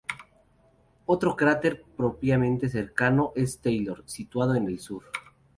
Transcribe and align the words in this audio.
Otro 1.05 1.35
cráter 1.35 1.83
prominente 1.95 2.69
cercano 2.69 3.33
es 3.35 3.59
Taylor, 3.59 4.01
situado 4.07 4.53
al 4.53 4.79
sur. 4.79 5.03